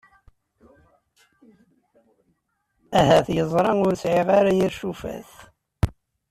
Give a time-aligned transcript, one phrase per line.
[2.99, 5.31] Ahat yeẓra ur sɛiɣ ara yir cufat!